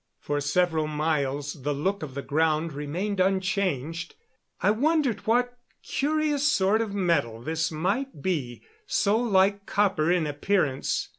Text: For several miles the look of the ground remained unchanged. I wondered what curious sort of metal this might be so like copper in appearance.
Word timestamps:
For 0.19 0.41
several 0.41 0.87
miles 0.87 1.61
the 1.61 1.73
look 1.75 2.01
of 2.01 2.15
the 2.15 2.23
ground 2.23 2.73
remained 2.73 3.19
unchanged. 3.19 4.15
I 4.59 4.71
wondered 4.71 5.27
what 5.27 5.59
curious 5.83 6.41
sort 6.51 6.81
of 6.81 6.91
metal 6.95 7.39
this 7.43 7.71
might 7.71 8.19
be 8.23 8.63
so 8.87 9.15
like 9.19 9.67
copper 9.67 10.11
in 10.11 10.25
appearance. 10.25 11.09